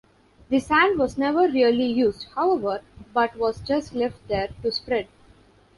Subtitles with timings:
[0.49, 2.81] The sand was never really used, however,
[3.13, 5.07] but was just left there to spread.